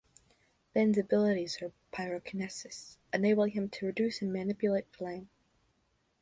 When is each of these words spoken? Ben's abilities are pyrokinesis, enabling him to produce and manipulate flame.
Ben's 0.73 0.97
abilities 0.97 1.61
are 1.61 1.71
pyrokinesis, 1.93 2.97
enabling 3.13 3.51
him 3.51 3.69
to 3.69 3.85
produce 3.85 4.19
and 4.23 4.33
manipulate 4.33 4.91
flame. 4.91 5.29